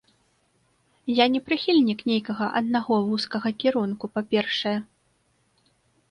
[1.09, 4.73] Я не прыхільнік нейкага аднаго вузкага кірунку, па-першае.